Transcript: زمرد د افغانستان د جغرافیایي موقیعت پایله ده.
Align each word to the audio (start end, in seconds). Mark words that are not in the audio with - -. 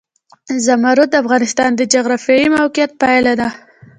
زمرد 0.65 1.07
د 1.11 1.15
افغانستان 1.23 1.69
د 1.75 1.81
جغرافیایي 1.93 2.47
موقیعت 2.57 2.91
پایله 3.01 3.33
ده. 3.39 3.49